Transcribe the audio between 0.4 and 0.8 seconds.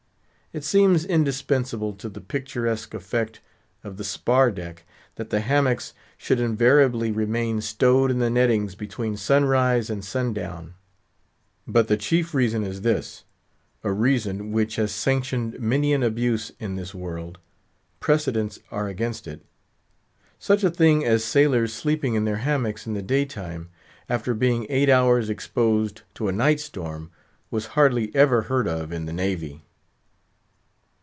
It